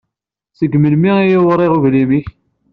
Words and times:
Si 0.57 0.65
melmi 0.79 1.11
i 1.21 1.25
yewriɣ 1.31 1.71
uglim--ik? 1.77 2.27